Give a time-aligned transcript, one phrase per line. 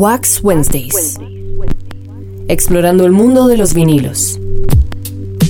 [0.00, 1.18] Wax Wednesdays.
[2.46, 4.38] Explorando el mundo de los vinilos.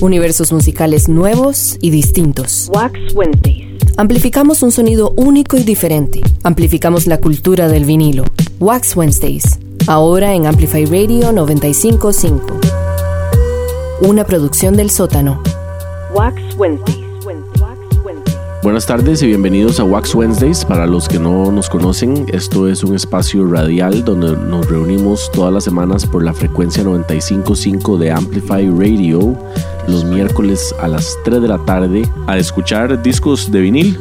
[0.01, 2.67] Universos musicales nuevos y distintos.
[2.73, 3.67] Wax Wednesdays.
[3.95, 6.21] Amplificamos un sonido único y diferente.
[6.41, 8.23] Amplificamos la cultura del vinilo.
[8.59, 9.59] Wax Wednesdays.
[9.85, 12.59] Ahora en Amplify Radio 955.
[14.01, 15.43] Una producción del sótano.
[16.11, 16.98] Wax Wednesdays.
[18.61, 20.65] Buenas tardes y bienvenidos a Wax Wednesdays.
[20.65, 25.53] Para los que no nos conocen, esto es un espacio radial donde nos reunimos todas
[25.53, 29.37] las semanas por la frecuencia 955 de Amplify Radio
[29.87, 33.97] los miércoles a las 3 de la tarde a escuchar discos de vinil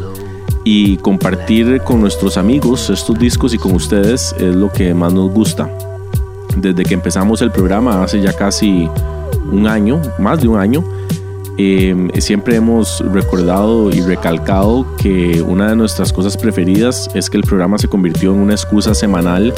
[0.65, 5.31] y compartir con nuestros amigos estos discos y con ustedes es lo que más nos
[5.31, 5.71] gusta.
[6.57, 8.89] Desde que empezamos el programa hace ya casi
[9.53, 10.85] un año, más de un año,
[11.61, 17.43] Em, siempre hemos recordado y recalcado que una de nuestras cosas preferidas es que el
[17.43, 19.53] programa se convirtió en una excusa semanal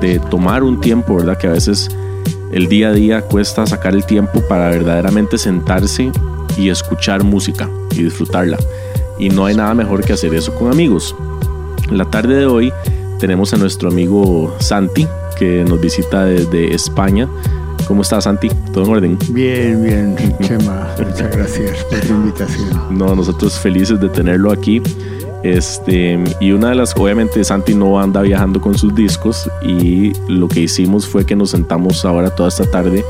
[0.00, 1.36] de tomar un tiempo, ¿verdad?
[1.36, 1.90] Que a veces
[2.50, 6.10] el día a día cuesta sacar el tiempo para verdaderamente sentarse
[6.56, 8.56] y escuchar música y disfrutarla.
[9.18, 11.14] Y no hay nada mejor que hacer eso con amigos.
[11.90, 12.72] La tarde de hoy
[13.18, 15.06] tenemos a nuestro amigo Santi,
[15.38, 17.28] que nos visita desde España
[17.86, 18.48] ¿Cómo estás, Santi?
[18.72, 19.18] ¿Todo en orden?
[19.30, 20.88] Bien, bien, Chema.
[20.98, 22.98] Muchas gracias por tu invitación.
[22.98, 24.80] No, nosotros felices de tenerlo aquí.
[25.42, 30.48] Este, y una de las, obviamente Santi no anda viajando con sus discos y lo
[30.48, 33.04] que hicimos fue que nos sentamos ahora toda esta tarde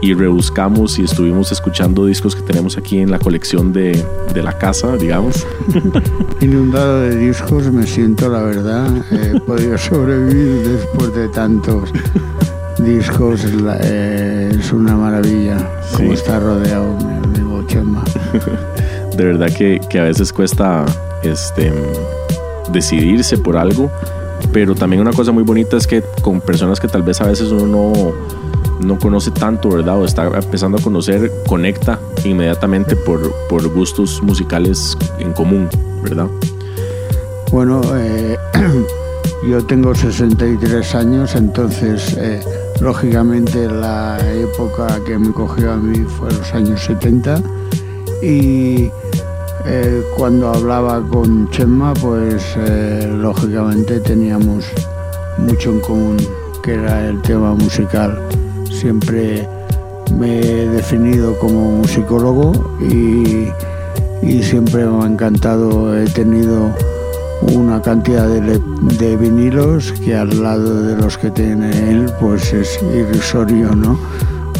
[0.00, 4.56] y rebuscamos y estuvimos escuchando discos que tenemos aquí en la colección de, de la
[4.56, 5.44] casa, digamos.
[6.40, 11.90] Inundado de discos, me siento, la verdad, he podido sobrevivir después de tantos
[12.78, 13.44] discos
[13.82, 15.56] eh, es una maravilla
[15.96, 18.02] como está rodeado mi amigo Chema.
[19.16, 20.84] de verdad que, que, a veces cuesta
[21.22, 21.72] este,
[22.70, 23.90] decidirse por algo,
[24.52, 27.50] pero también una cosa muy bonita es que con personas que tal vez a veces
[27.50, 28.12] uno no,
[28.80, 30.00] no conoce tanto, ¿verdad?
[30.00, 35.68] O está empezando a conocer, conecta inmediatamente por, por gustos musicales en común,
[36.02, 36.26] ¿verdad?
[37.50, 38.38] Bueno, eh,
[39.48, 42.16] yo tengo 63 años, entonces...
[42.18, 42.40] Eh,
[42.82, 47.40] Lógicamente la época que me cogió a mí fue los años 70
[48.20, 48.90] y
[49.66, 54.64] eh, cuando hablaba con Chema pues eh, lógicamente teníamos
[55.38, 56.16] mucho en común
[56.60, 58.20] que era el tema musical.
[58.68, 59.48] Siempre
[60.18, 63.46] me he definido como musicólogo y,
[64.22, 66.74] y siempre me ha encantado, he tenido
[67.42, 73.74] una cantidad de, vinilos que al lado de los que tiene él pues es irrisorio,
[73.74, 73.98] ¿no?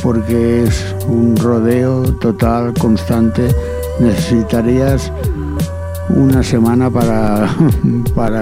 [0.02, 3.54] Porque es un rodeo total, constante.
[4.00, 5.12] Necesitarías
[6.08, 7.54] una semana para,
[8.14, 8.40] para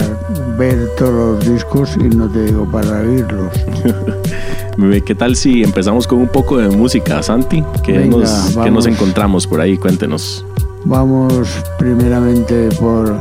[0.59, 3.53] ver todos los discos y no te digo para oírlos.
[5.05, 7.63] ¿Qué tal si empezamos con un poco de música, Santi?
[7.85, 9.77] ¿Qué, nos, ¿qué nos encontramos por ahí?
[9.77, 10.47] Cuéntenos.
[10.87, 11.47] Vamos
[11.79, 13.15] primeramente por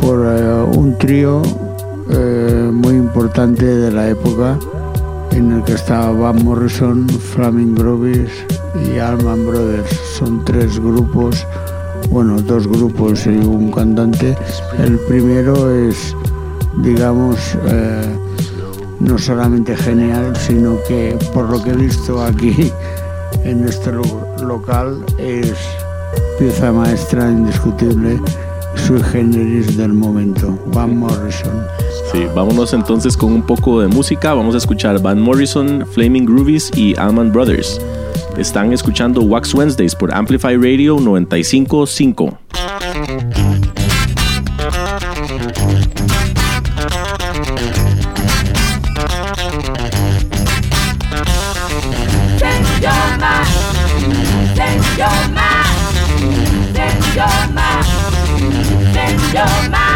[0.00, 1.42] por eh, un trío
[2.10, 4.58] eh, muy importante de la época
[5.32, 8.30] en el que estaba Van Morrison, Flaming Grovis
[8.84, 9.90] y Allman Brothers.
[10.18, 11.46] Son tres grupos,
[12.10, 14.36] bueno, dos grupos y un cantante.
[14.78, 16.16] El primero es,
[16.82, 18.16] digamos, eh,
[18.98, 22.72] no solamente genial, sino que por lo que he visto aquí
[23.44, 23.92] en este
[24.42, 25.54] local es
[26.38, 28.20] pieza maestra indiscutible
[28.86, 31.64] sui generis del momento, Van Morrison.
[32.12, 34.34] Sí, vámonos entonces con un poco de música.
[34.34, 37.80] Vamos a escuchar Van Morrison, Flaming Groovies y Allman Brothers.
[38.36, 42.38] Están escuchando Wax Wednesdays por Amplify Radio 955.
[59.32, 59.89] Your mind.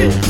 [0.00, 0.29] Wax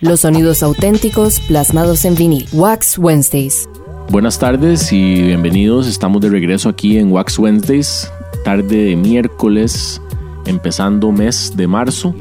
[0.00, 2.48] Los sonidos auténticos plasmados en vinil.
[2.52, 3.68] Wax Wednesdays.
[4.10, 5.86] Buenas tardes y bienvenidos.
[5.86, 8.10] Estamos de regreso aquí en Wax Wednesdays,
[8.44, 10.00] tarde de miércoles,
[10.46, 12.14] empezando mes de marzo.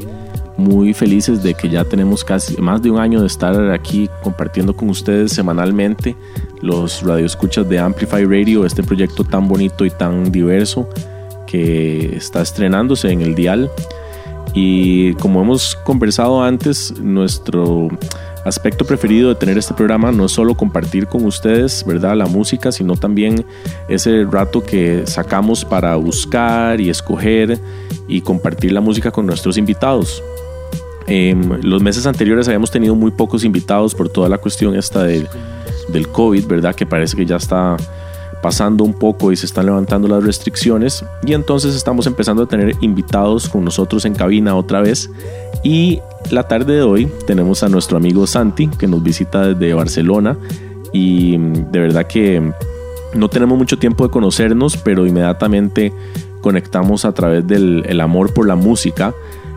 [0.57, 4.75] Muy felices de que ya tenemos casi más de un año de estar aquí compartiendo
[4.75, 6.15] con ustedes semanalmente
[6.61, 10.89] los radioescuchas de Amplify Radio, este proyecto tan bonito y tan diverso
[11.45, 13.71] que está estrenándose en el dial.
[14.59, 17.89] Y como hemos conversado antes, nuestro
[18.43, 22.17] aspecto preferido de tener este programa no es solo compartir con ustedes, ¿verdad?
[22.17, 23.45] La música, sino también
[23.87, 27.59] ese rato que sacamos para buscar y escoger
[28.07, 30.23] y compartir la música con nuestros invitados.
[31.05, 35.27] En los meses anteriores habíamos tenido muy pocos invitados por toda la cuestión esta del,
[35.89, 36.73] del COVID, ¿verdad?
[36.73, 37.77] Que parece que ya está
[38.41, 42.75] pasando un poco y se están levantando las restricciones y entonces estamos empezando a tener
[42.81, 45.09] invitados con nosotros en cabina otra vez.
[45.63, 50.37] Y la tarde de hoy tenemos a nuestro amigo Santi que nos visita desde Barcelona
[50.93, 52.51] y mm, de verdad que
[53.13, 55.91] no tenemos mucho tiempo de conocernos pero inmediatamente
[56.41, 59.13] conectamos a través del el amor por la música.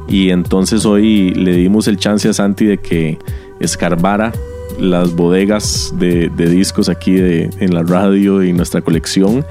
[0.08, 3.18] Y entonces hoy le dimos el chance a Santi de que
[3.60, 4.32] escarbara
[4.80, 9.44] las bodegas de, discos aquí en la radio y nuestra colección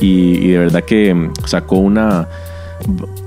[0.00, 2.28] y, de verdad que sacó una,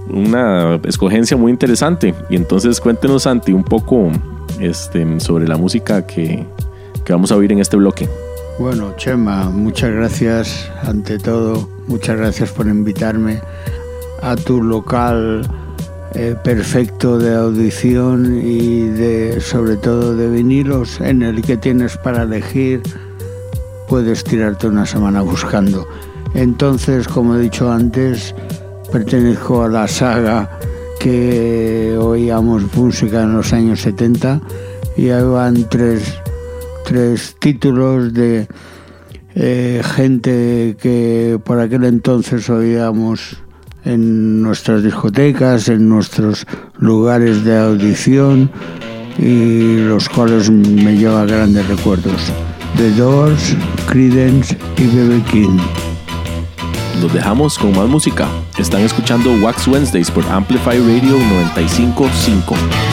[0.10, 2.16] una escogencia muy interesante.
[2.30, 4.12] Y entonces cuéntenos, Santi, un poco
[4.60, 6.46] este, sobre la música que,
[7.06, 8.10] que vamos a oír en este bloque.
[8.60, 13.42] Bueno, Chema, muchas gracias ante todo, muchas gracias por invitarme
[14.22, 15.50] a tu local
[16.16, 22.24] eh, perfecto de audición y de sobre todo de vinilos en el que tienes para
[22.24, 22.82] elegir
[23.88, 25.88] puedes tirarte una semana buscando.
[26.36, 28.36] Entonces como he dicho antes
[28.92, 30.60] pertenezco a la saga
[31.00, 34.40] que oíamos música en los años 70
[34.96, 36.20] y ahí tres,
[36.86, 38.48] tres títulos de
[39.36, 43.44] eh, gente que por aquel entonces oíamos
[43.86, 46.46] en nuestras discotecas, en nuestros
[46.78, 48.50] lugares de audición
[49.18, 52.32] y los cuales me llevan grandes recuerdos.
[52.78, 53.56] The Doors,
[53.88, 55.22] Creedence y B.B.
[55.32, 55.58] King.
[57.02, 58.28] Los dejamos con más música.
[58.58, 62.93] Están escuchando Wax Wednesdays por Amplify Radio 955.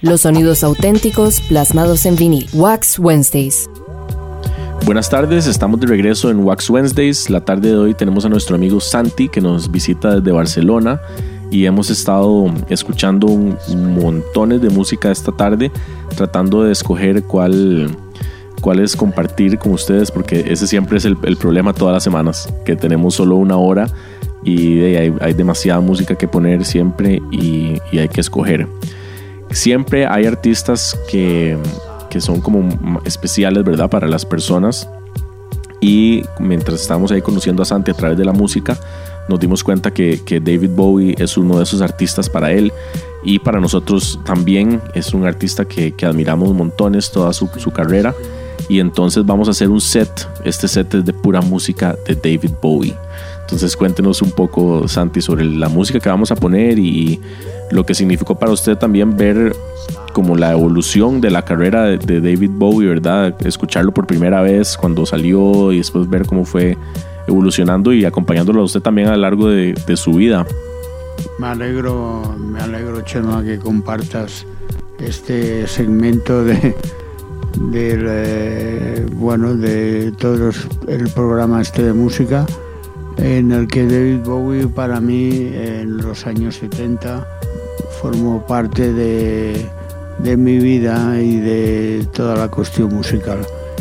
[0.00, 2.48] Los sonidos auténticos plasmados en vinil.
[2.52, 3.70] Wax Wednesdays.
[4.84, 7.30] Buenas tardes, estamos de regreso en Wax Wednesdays.
[7.30, 11.00] La tarde de hoy tenemos a nuestro amigo Santi que nos visita desde Barcelona
[11.50, 13.56] y hemos estado escuchando un,
[13.94, 15.70] montones de música esta tarde
[16.16, 17.96] tratando de escoger cuál
[18.60, 22.52] cuál es compartir con ustedes porque ese siempre es el, el problema todas las semanas
[22.64, 23.86] que tenemos solo una hora
[24.46, 28.68] y hay, hay, demasiada música que poner siempre y, y, hay que escoger.
[29.50, 31.58] Siempre hay artistas que,
[32.10, 33.90] que, son como especiales, ¿verdad?
[33.90, 34.88] Para las personas.
[35.80, 38.78] Y mientras estábamos ahí conociendo a Santi a través de la música,
[39.28, 42.72] nos dimos cuenta que, que David Bowie es uno de esos artistas para él.
[43.24, 48.14] Y para nosotros también es un artista que, que admiramos montones toda su, su carrera.
[48.68, 50.28] Y entonces vamos a hacer un set.
[50.44, 52.94] Este set es de pura música de David Bowie.
[53.46, 57.20] Entonces cuéntenos un poco, Santi, sobre la música que vamos a poner y
[57.70, 59.54] lo que significó para usted también ver
[60.12, 63.36] como la evolución de la carrera de, David Bowie, ¿verdad?
[63.46, 66.76] Escucharlo por primera vez cuando salió y después ver cómo fue
[67.28, 70.44] evolucionando y acompañándolo a usted también a lo largo de, su vida.
[71.38, 74.44] Me alegro, me alegro, Chema, que compartas
[74.98, 76.74] este segmento de,
[77.60, 80.50] de bueno, de todo
[80.88, 82.44] el programa este de música
[83.18, 87.26] en el que David Bowie para mí en los años 70
[88.00, 89.66] formó parte de,
[90.36, 93.38] mi vida y de toda la cuestión musical.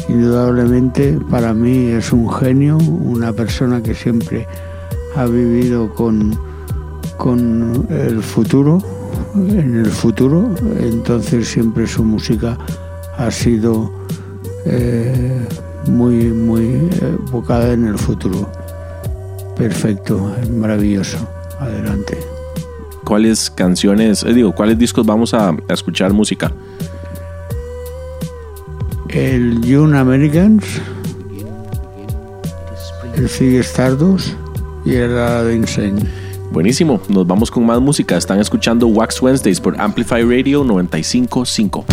[0.08, 4.48] Indudablemente para mí es un genio, una persona que siempre
[5.16, 6.38] ha vivido con,
[7.18, 8.80] con el futuro,
[9.36, 12.58] en el futuro, entonces siempre su música
[13.18, 13.92] ha sido
[14.66, 15.48] eh,
[15.88, 18.50] muy, muy enfocada en el futuro.
[19.58, 21.18] Perfecto, maravilloso.
[21.60, 22.18] Adelante.
[23.06, 26.52] cuáles canciones, eh, digo, cuáles discos vamos a, a escuchar música.
[29.10, 30.66] El Young Americans,
[33.16, 34.34] el Sig Stardust
[34.84, 36.02] y el Aladdin Insane.
[36.52, 38.18] Buenísimo, nos vamos con más música.
[38.18, 41.86] Están escuchando Wax Wednesdays por Amplify Radio 955.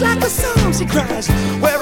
[0.00, 1.28] like the song she cries.
[1.60, 1.79] Where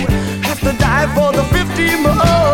[0.00, 2.51] Have to die for the 50 more.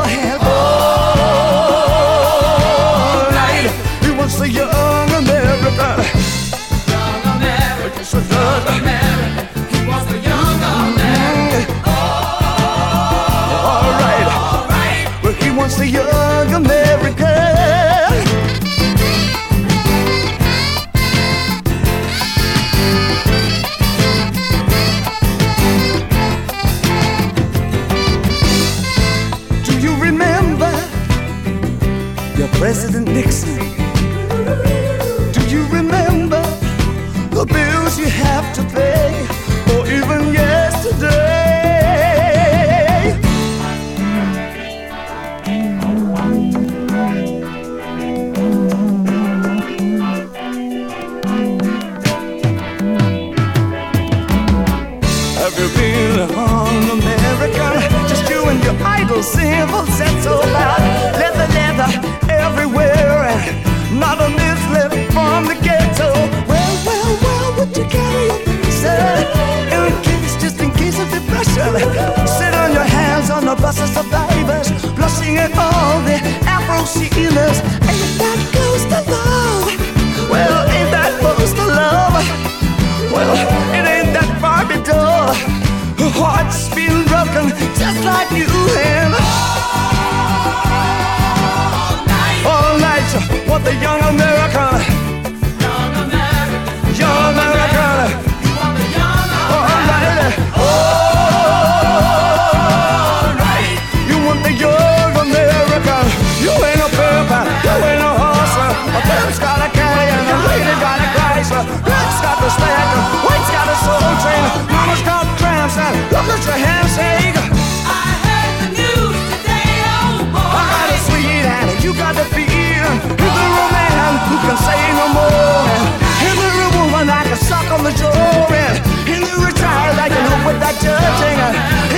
[130.49, 131.39] without judging.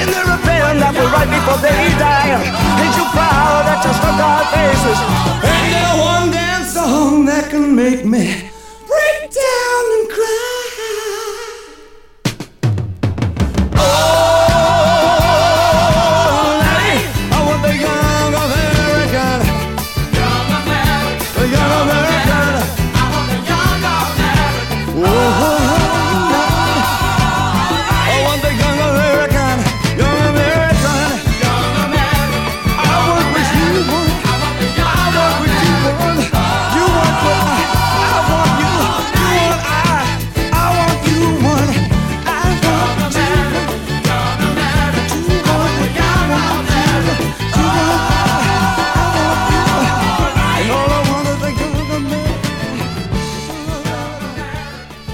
[0.02, 2.34] In the rebellion that will right before they die.
[2.82, 4.98] Ain't you proud that you struck our faces?
[5.46, 8.50] And that one damn song that can make me.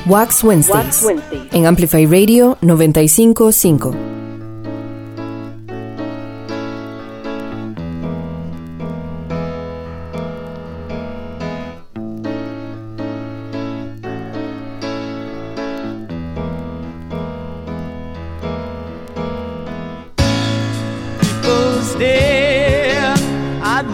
[0.07, 1.05] Wax Wednesdays,
[1.51, 4.17] en Amplify Radio 955.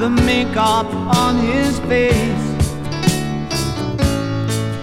[0.02, 2.44] the makeup on his face.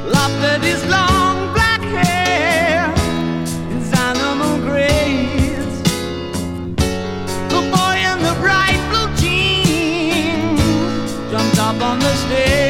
[0.06, 0.82] Laughed at his
[11.90, 12.69] on the stage.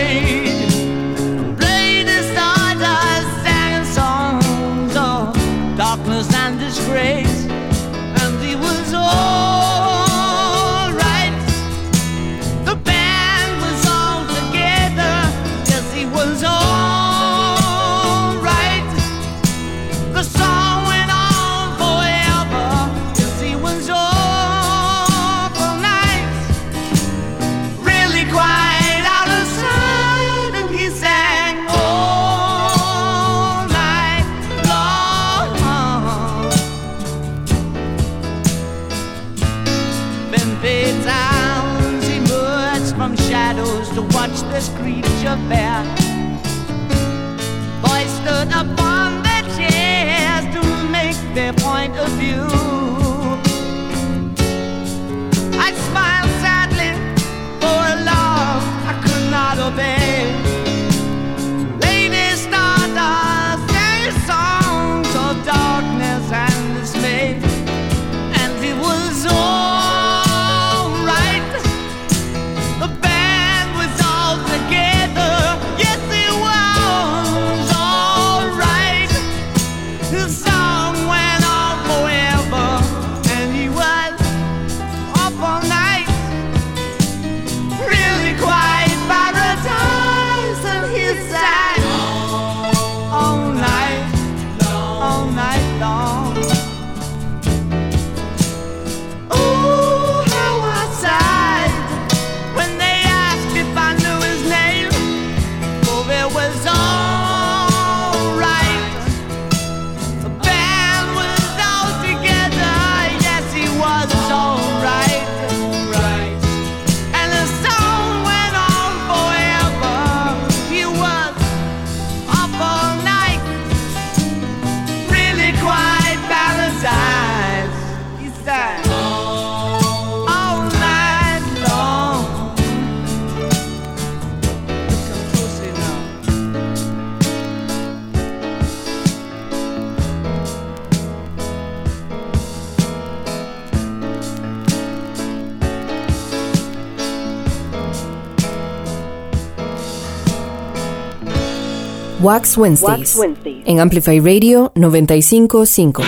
[152.21, 153.17] Wax Wednesdays,
[153.65, 156.03] en Amplify Radio 955.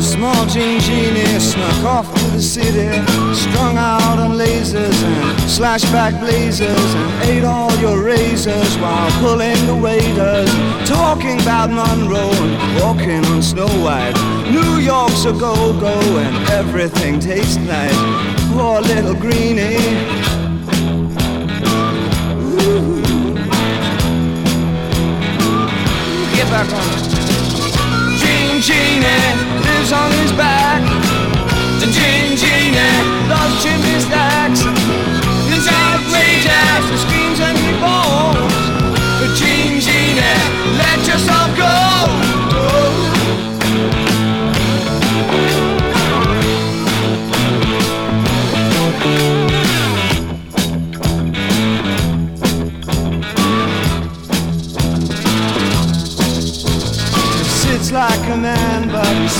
[0.00, 2.88] Small jean genie snuck off to the city,
[3.34, 9.74] strung out on lasers and slashback blazers, and ate all your razors while pulling the
[9.74, 10.50] waiters,
[10.88, 14.16] talking about Monroe and walking on Snow White.
[14.50, 17.94] New York's a go-go and everything tastes nice.
[18.50, 19.76] Poor little greenie.
[22.40, 23.04] Ooh.
[26.34, 26.88] Get back on.
[28.16, 29.04] Gene Genie
[29.64, 30.80] lives on his back.
[31.80, 32.96] The Gene Genie
[33.28, 34.60] loves chimney stacks.
[35.52, 38.54] His outrageous, he screams and he falls.
[39.20, 42.27] But Gene Genie, let yourself go.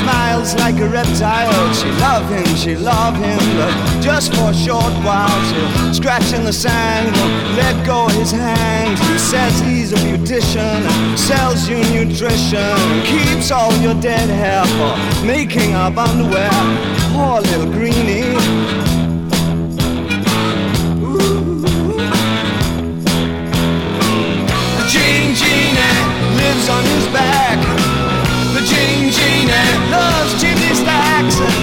[0.08, 1.74] Smiles like a reptile.
[1.74, 5.38] She love him, she love him, but just for a short while.
[5.48, 8.98] She'll scratch in the sand, won't let go his hand.
[8.98, 10.80] He says he's a beautician,
[11.18, 16.50] sells you nutrition, keeps all your dead hair for making up underwear.
[17.12, 18.36] Poor little greenie.
[24.90, 25.98] Gene Genie
[26.40, 27.77] lives on his back.
[31.18, 31.57] The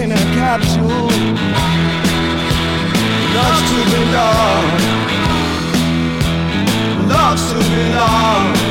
[0.00, 1.10] in a capsule.
[3.34, 4.64] Loves to belong.
[7.08, 8.67] Loves to belong.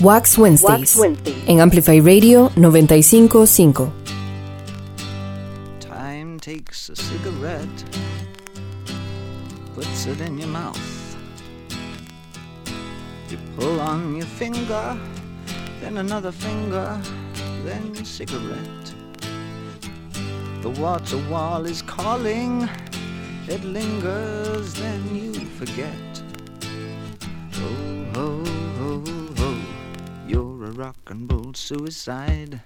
[0.00, 0.98] Wax Wednesdays,
[1.46, 3.92] en Amplify Radio 955.
[5.78, 7.84] Time takes a cigarette,
[9.74, 10.80] puts it in your mouth.
[13.28, 14.98] You pull on your finger,
[15.82, 16.98] then another finger,
[17.66, 18.94] then cigarette.
[20.62, 22.66] The water wall is calling,
[23.48, 26.09] it lingers, then you forget.
[30.90, 32.60] Rock and roll suicide.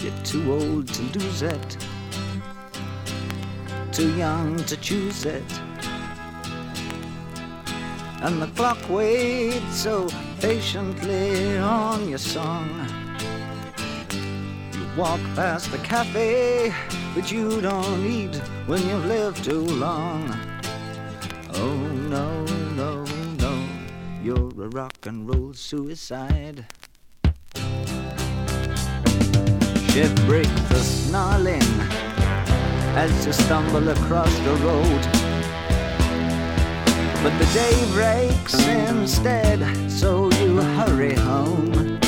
[0.00, 1.76] You're too old to lose it,
[3.90, 5.50] too young to choose it.
[8.22, 10.06] And the clock waits so
[10.40, 12.68] patiently on your song.
[14.74, 16.72] You walk past the cafe,
[17.16, 18.36] but you don't eat
[18.68, 20.22] when you've lived too long.
[21.54, 21.76] Oh
[22.14, 22.55] no, no,
[24.26, 26.66] you're a rock and roll suicide.
[29.90, 31.70] Ship break the snarling
[33.04, 35.02] as you stumble across the road.
[37.22, 42.00] But the day breaks instead, so you hurry home.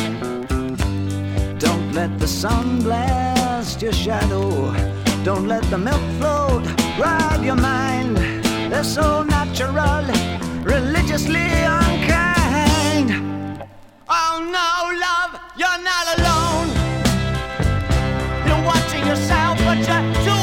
[1.61, 4.75] Don't let the sun blast your shadow.
[5.23, 6.65] Don't let the milk float
[6.99, 8.17] rob your mind.
[8.73, 10.05] They're so natural
[10.69, 13.11] religiously unkind.
[14.09, 14.71] Oh no,
[15.07, 16.69] love, you're not alone.
[18.47, 20.38] You're watching yourself, but you're too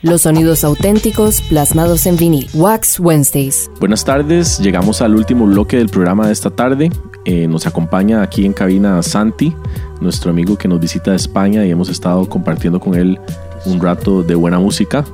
[0.00, 2.48] Los sonidos auténticos plasmados en vinil.
[2.54, 3.70] Wax Wednesdays.
[3.78, 6.90] Buenas tardes, llegamos al último bloque del programa de esta tarde.
[7.26, 9.54] Eh, nos acompaña aquí en cabina Santi,
[10.00, 13.20] nuestro amigo que nos visita de España y hemos estado compartiendo con él
[13.66, 15.04] un rato de buena música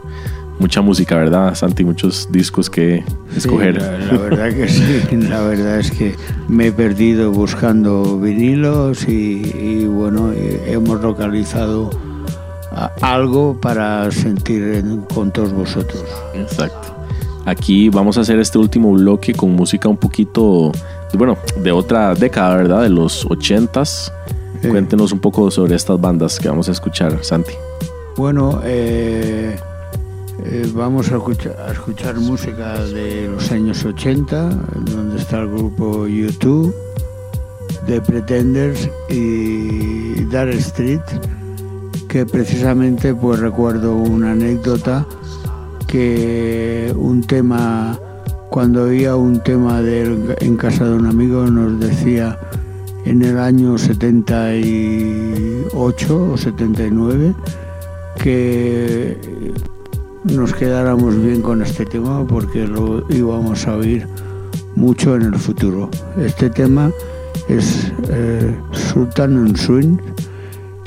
[0.58, 1.84] mucha música, ¿verdad, Santi?
[1.84, 3.04] Muchos discos que
[3.36, 3.80] escoger.
[3.80, 6.14] la, verdad que sí, la verdad es que
[6.48, 11.90] me he perdido buscando vinilos y, bueno, hemos localizado
[13.00, 16.04] algo para sentir con todos vosotros.
[16.34, 16.94] Exacto.
[17.46, 20.72] Aquí vamos a hacer este último bloque con música un poquito,
[21.12, 22.82] bueno, de otra década, ¿verdad?
[22.82, 24.12] De los ochentas.
[24.62, 27.52] Cuéntenos un poco sobre estas bandas que vamos a escuchar, Santi.
[28.16, 29.56] Bueno, eh,
[30.44, 34.48] eh, vamos a escuchar, música de los años 80,
[34.86, 36.74] donde está el grupo YouTube,
[37.86, 41.00] The Pretenders y Dark Street,
[42.14, 45.04] que precisamente pues recuerdo una anécdota
[45.88, 47.98] que un tema,
[48.50, 52.38] cuando oía un tema de en casa de un amigo nos decía
[53.04, 57.34] en el año 78 o 79
[58.22, 59.18] que
[60.22, 64.06] nos quedáramos bien con este tema porque lo íbamos a oír
[64.76, 65.90] mucho en el futuro.
[66.16, 66.92] Este tema
[67.48, 69.96] es eh, Sultan and Swing.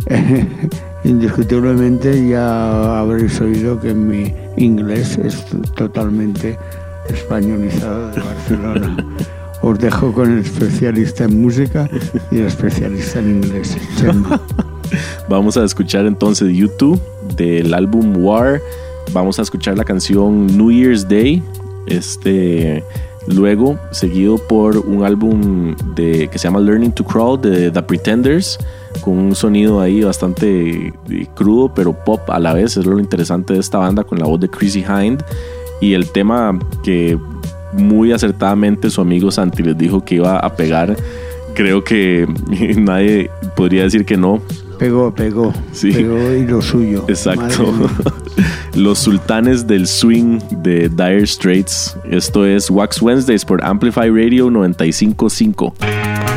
[1.08, 5.46] Indiscutiblemente ya habréis oído que mi inglés es
[5.76, 6.58] totalmente
[7.10, 9.08] españolizado de Barcelona.
[9.62, 11.90] Os dejo con el especialista en música
[12.30, 13.78] y el especialista en inglés.
[15.30, 17.02] Vamos a escuchar entonces YouTube
[17.36, 18.62] del álbum War
[19.14, 21.42] vamos a escuchar la canción New Year's Day.
[21.88, 22.84] Este,
[23.28, 28.58] luego, seguido por un álbum de, que se llama Learning to Crawl de The Pretenders,
[29.02, 32.78] con un sonido ahí bastante eh, crudo, pero pop a la vez.
[32.78, 35.24] Es lo interesante de esta banda con la voz de Chrissy Hind.
[35.80, 37.18] Y el tema que
[37.74, 40.96] muy acertadamente su amigo Santi les dijo que iba a pegar,
[41.54, 42.28] creo que
[42.78, 44.42] nadie podría decir que no.
[44.80, 45.54] Pegó, pegó.
[45.72, 45.92] Sí.
[45.92, 47.06] Pegó y lo suyo.
[47.08, 47.74] Exacto.
[48.76, 51.98] Los sultanes del swing de Dire Straits.
[52.10, 56.37] Esto es Wax Wednesdays por Amplify Radio 955.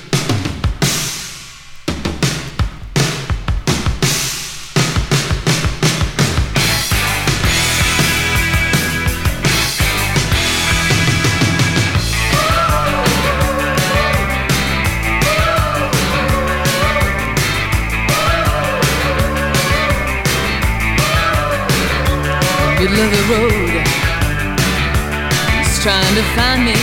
[26.21, 26.77] To find me.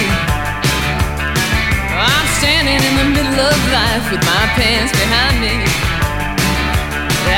[1.95, 5.55] I'm standing in the middle of life with my pants behind me.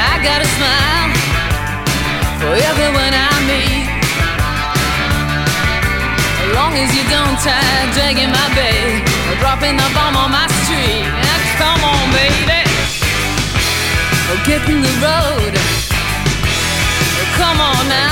[0.09, 1.09] I got a smile
[2.40, 3.88] for everyone I meet.
[6.40, 7.61] As long as you don't try
[7.92, 11.05] dragging my bag or dropping the bomb on my street.
[11.61, 12.64] Come on, baby.
[14.30, 15.55] Oh, get in the road.
[17.36, 18.09] Come on now.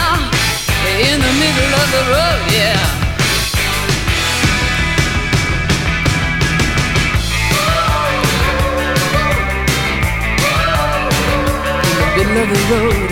[12.49, 13.11] The road.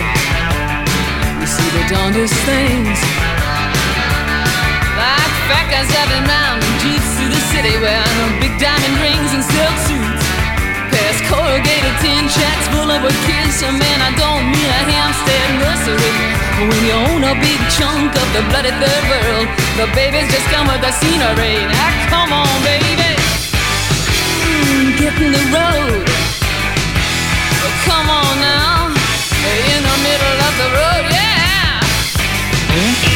[1.40, 2.96] You see the darndest things.
[4.96, 9.44] Like fat guys driving round in jeeps through the city wearing big diamond rings and
[9.44, 10.24] silk suits.
[10.88, 13.60] Past corrugated tin shacks full of kids.
[13.60, 16.16] So man, I don't mean a Hampstead nursery.
[16.56, 20.64] When you own a big chunk of the bloody third world, the babies just come
[20.64, 21.60] with the scenery.
[21.68, 23.12] Now come on, baby,
[24.48, 26.08] mm, get in the road.
[27.84, 28.85] Come on now
[29.56, 31.80] in the middle of the road, yeah.
[32.76, 33.15] Hmm?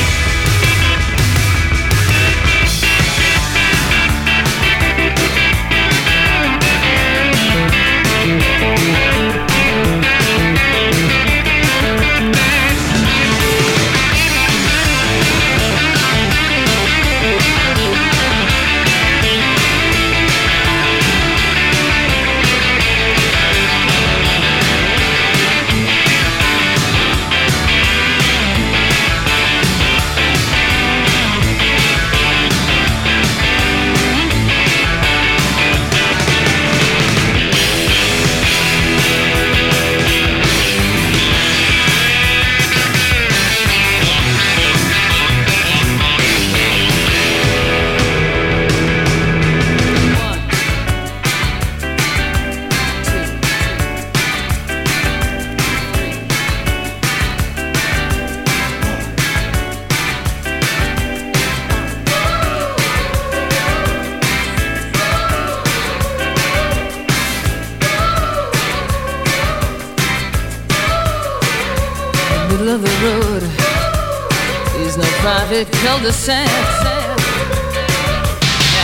[75.50, 76.46] Cul-de-sac.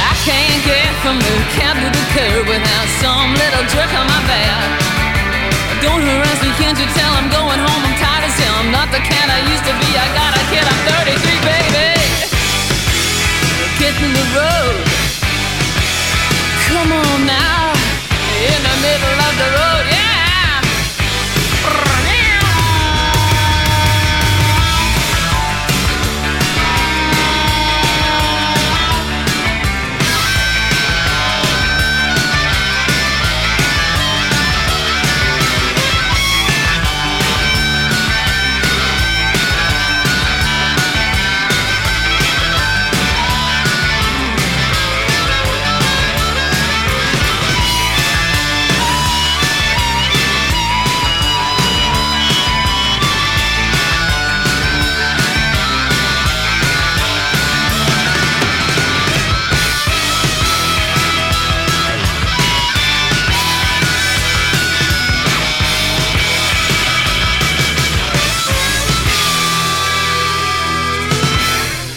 [0.03, 4.19] I can't get from the cab to the curb without some little jerk on my
[4.27, 4.67] back.
[5.79, 7.83] Don't harass me, can't you tell I'm going home?
[7.87, 8.67] I'm tired as hell.
[8.67, 9.95] I'm not the cat I used to be.
[9.95, 12.03] I got a kid, I'm 33, baby.
[13.79, 14.83] Get in the road.
[16.67, 17.79] Come on now.
[18.43, 19.96] In the middle of the road, yeah.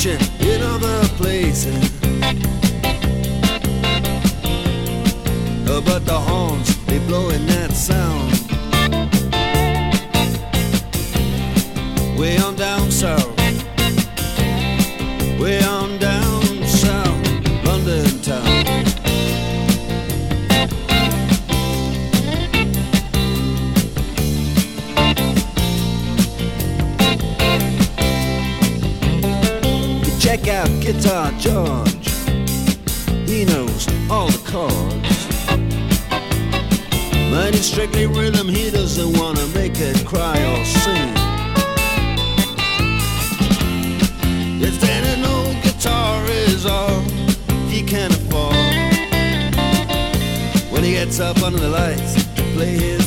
[0.00, 1.90] confusion in other places.
[5.68, 8.09] Uh, but the horns, they blowing that sound.
[51.40, 52.24] Up under the lights.
[52.54, 52.99] Play his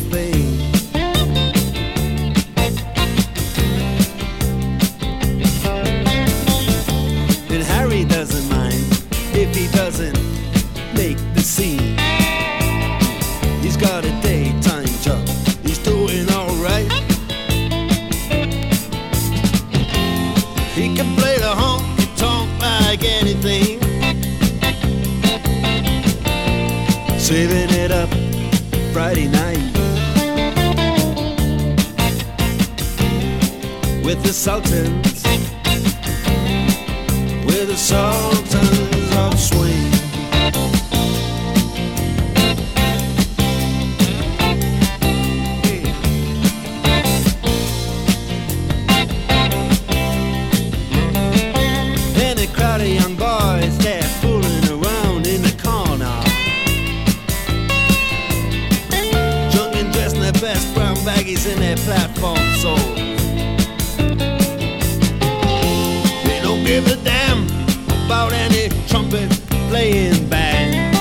[68.05, 69.29] about any trumpet
[69.69, 70.95] playing band.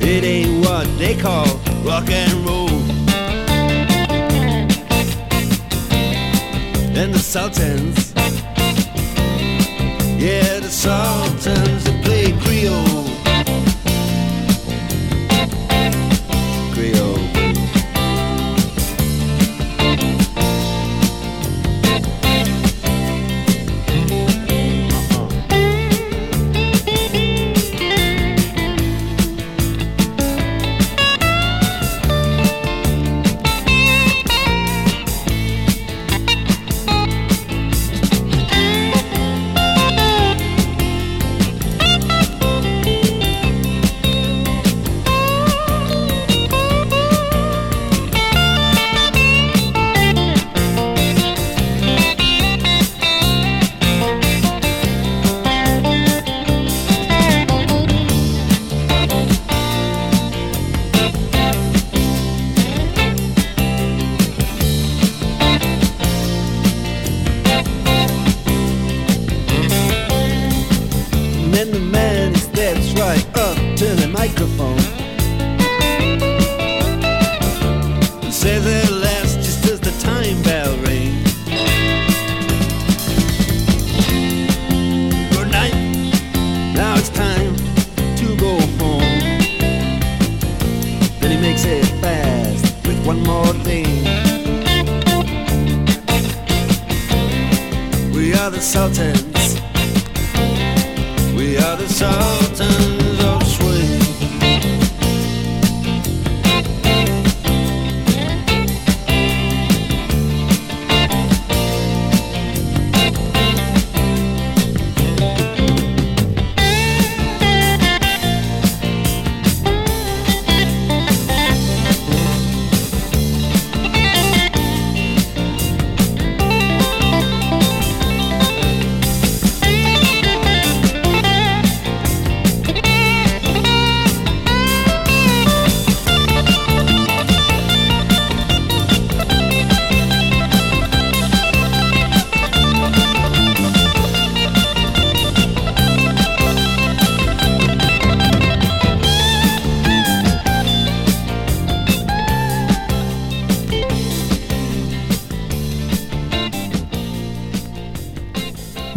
[0.00, 1.46] It ain't what they call
[1.84, 2.68] rock and roll.
[7.00, 8.12] And the Sultans,
[10.18, 12.17] yeah, the Sultans that play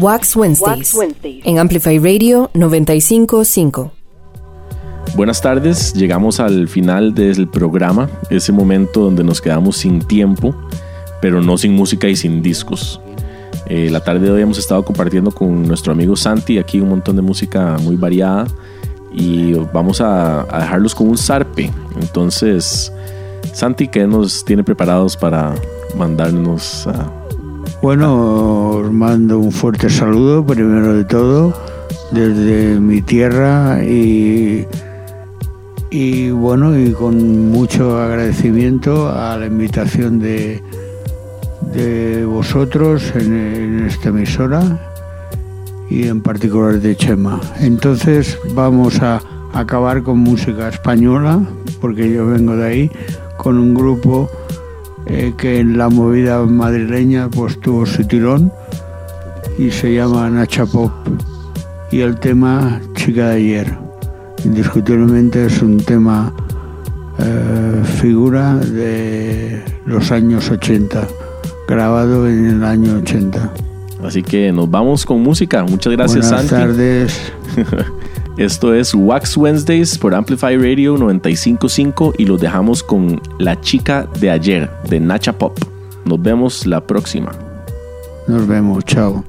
[0.02, 0.98] Wax Wednesdays,
[1.44, 3.92] en Amplify Radio 955.
[5.16, 10.56] Buenas tardes, llegamos al final del programa, ese momento donde nos quedamos sin tiempo,
[11.22, 13.00] pero no sin música y sin discos.
[13.68, 17.16] Eh, la tarde de hoy hemos estado compartiendo con nuestro amigo Santi aquí un montón
[17.16, 18.48] de música muy variada
[19.14, 21.72] y vamos a, dejarlos con un zarpe.
[22.00, 22.92] Entonces,
[23.54, 25.54] Santi, ¿qué nos tiene preparados para
[25.96, 27.21] mandarnos a...
[27.82, 31.52] Bueno, os mando un fuerte saludo, primero de todo,
[32.12, 34.68] desde mi tierra y,
[35.90, 40.62] y bueno, y con mucho agradecimiento a la invitación de,
[41.74, 44.62] de vosotros en, en esta emisora
[45.90, 47.42] y en particular de Chema.
[47.62, 49.24] Entonces vamos a
[49.54, 51.42] acabar con música española,
[51.82, 52.92] porque yo vengo de ahí,
[53.38, 54.30] con un grupo
[55.06, 58.52] eh, que en la movida madrileña pues tuvo su tirón
[59.58, 60.92] y se llama Nacha Pop
[61.92, 63.78] y el tema Chica de ayer.
[64.46, 66.34] Indiscutiblemente es un tema
[67.20, 71.08] eh, figura de los años 80,
[71.68, 73.52] grabado en el año 80.
[74.04, 75.64] Así que nos vamos con música.
[75.64, 77.34] Muchas gracias, Buenas tardes.
[78.42, 84.32] Esto es Wax Wednesdays por Amplify Radio 955 y los dejamos con La chica de
[84.32, 85.60] ayer de Nacha Pop.
[86.06, 87.32] Nos vemos la próxima.
[88.28, 89.24] Nos vemos, chao.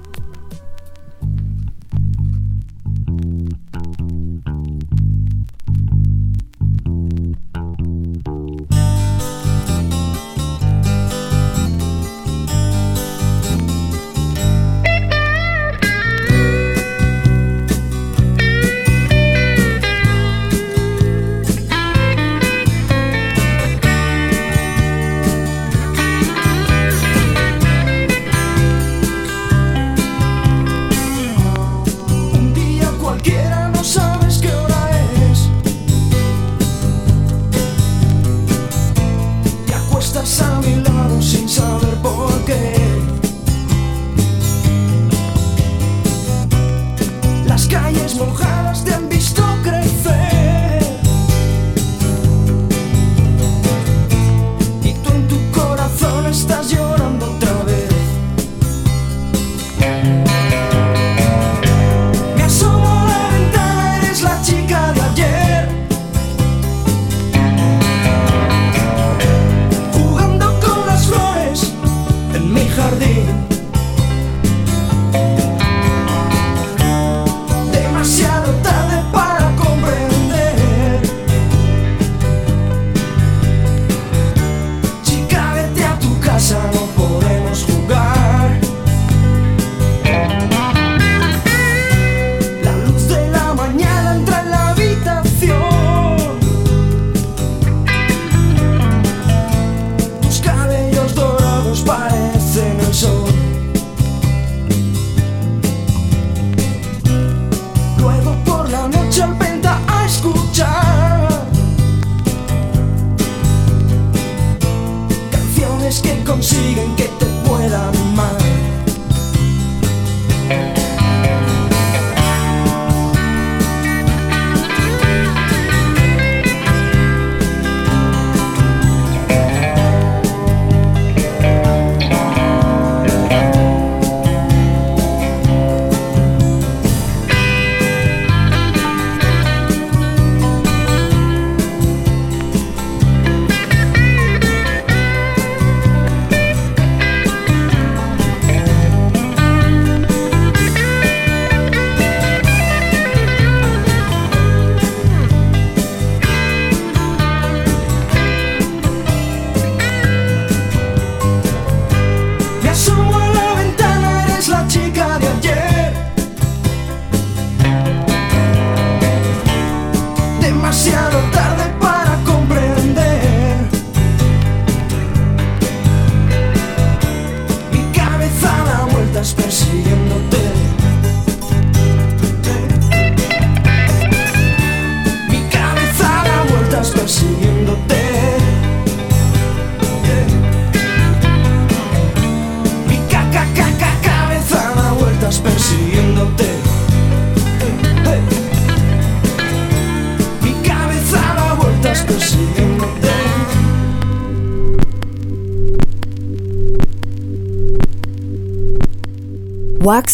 [116.01, 118.11] que consiguen que te puedan